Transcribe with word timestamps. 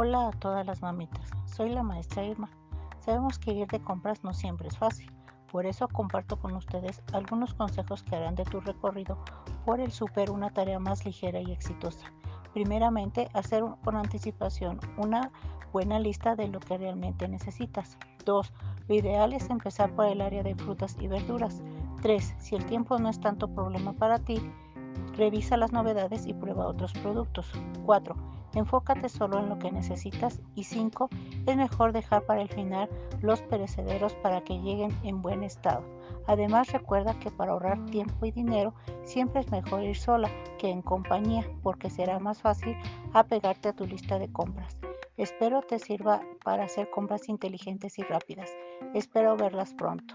Hola 0.00 0.28
a 0.28 0.30
todas 0.30 0.64
las 0.64 0.80
mamitas, 0.80 1.28
soy 1.44 1.70
la 1.70 1.82
maestra 1.82 2.22
Irma. 2.22 2.48
Sabemos 3.00 3.36
que 3.36 3.50
ir 3.50 3.66
de 3.66 3.80
compras 3.80 4.22
no 4.22 4.32
siempre 4.32 4.68
es 4.68 4.78
fácil, 4.78 5.10
por 5.50 5.66
eso 5.66 5.88
comparto 5.88 6.36
con 6.36 6.54
ustedes 6.54 7.02
algunos 7.12 7.52
consejos 7.52 8.04
que 8.04 8.14
harán 8.14 8.36
de 8.36 8.44
tu 8.44 8.60
recorrido 8.60 9.18
por 9.66 9.80
el 9.80 9.90
súper 9.90 10.30
una 10.30 10.50
tarea 10.50 10.78
más 10.78 11.04
ligera 11.04 11.40
y 11.40 11.50
exitosa. 11.50 12.12
Primeramente, 12.54 13.28
hacer 13.34 13.64
con 13.82 13.96
anticipación 13.96 14.78
una 14.98 15.32
buena 15.72 15.98
lista 15.98 16.36
de 16.36 16.46
lo 16.46 16.60
que 16.60 16.78
realmente 16.78 17.26
necesitas. 17.26 17.98
2. 18.24 18.52
Lo 18.86 18.94
ideal 18.94 19.32
es 19.32 19.50
empezar 19.50 19.90
por 19.90 20.06
el 20.06 20.20
área 20.20 20.44
de 20.44 20.54
frutas 20.54 20.96
y 21.00 21.08
verduras. 21.08 21.60
3. 22.02 22.36
Si 22.38 22.54
el 22.54 22.64
tiempo 22.66 23.00
no 23.00 23.08
es 23.08 23.18
tanto 23.20 23.48
problema 23.48 23.92
para 23.94 24.20
ti, 24.20 24.40
revisa 25.16 25.56
las 25.56 25.72
novedades 25.72 26.26
y 26.26 26.34
prueba 26.34 26.66
otros 26.66 26.92
productos. 26.92 27.50
4 27.84 28.38
Enfócate 28.54 29.08
solo 29.08 29.38
en 29.38 29.48
lo 29.48 29.58
que 29.58 29.70
necesitas. 29.70 30.40
Y 30.54 30.64
5. 30.64 31.08
Es 31.46 31.56
mejor 31.56 31.92
dejar 31.92 32.22
para 32.24 32.42
el 32.42 32.48
final 32.48 32.88
los 33.20 33.42
perecederos 33.42 34.14
para 34.14 34.42
que 34.42 34.58
lleguen 34.58 34.96
en 35.02 35.22
buen 35.22 35.42
estado. 35.42 35.84
Además 36.26 36.72
recuerda 36.72 37.18
que 37.18 37.30
para 37.30 37.52
ahorrar 37.52 37.84
tiempo 37.86 38.26
y 38.26 38.32
dinero 38.32 38.74
siempre 39.04 39.40
es 39.40 39.50
mejor 39.50 39.82
ir 39.82 39.96
sola 39.96 40.30
que 40.58 40.70
en 40.70 40.82
compañía 40.82 41.46
porque 41.62 41.90
será 41.90 42.18
más 42.18 42.42
fácil 42.42 42.76
apegarte 43.12 43.68
a 43.68 43.72
tu 43.72 43.86
lista 43.86 44.18
de 44.18 44.30
compras. 44.30 44.76
Espero 45.16 45.62
te 45.62 45.78
sirva 45.78 46.22
para 46.44 46.64
hacer 46.64 46.90
compras 46.90 47.28
inteligentes 47.28 47.98
y 47.98 48.02
rápidas. 48.02 48.50
Espero 48.94 49.36
verlas 49.36 49.74
pronto. 49.74 50.14